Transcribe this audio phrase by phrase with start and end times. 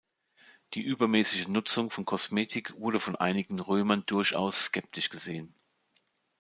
[0.73, 5.53] Die übermäßige Nutzung von Kosmetik wurde von einigen Römern durchaus skeptisch gesehen.